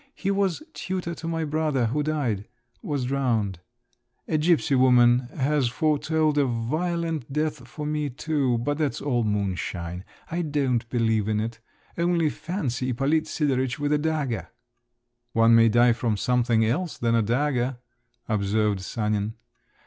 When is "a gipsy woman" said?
4.27-5.27